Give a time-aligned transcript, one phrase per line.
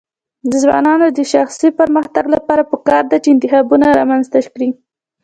[0.49, 4.69] د ځوانانو د شخصي پرمختګ لپاره پکار ده چې انتخابونه رامنځته کړي.